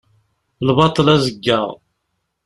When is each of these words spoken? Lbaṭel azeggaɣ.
Lbaṭel 0.67 1.07
azeggaɣ. 1.15 1.67